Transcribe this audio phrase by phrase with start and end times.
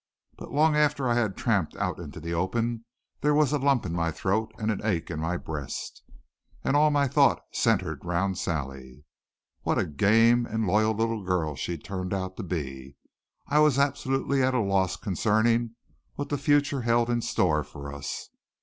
[0.35, 2.85] But long after I had tramped out into the open
[3.19, 6.01] there was a lump in my throat and an ache in my breast.
[6.63, 9.05] And all my thought centered round Sally.
[9.61, 12.95] What a game and loyal little girl she had turned out to be!
[13.45, 15.75] I was absolutely at a loss concerning
[16.15, 18.31] what the future held in store for us.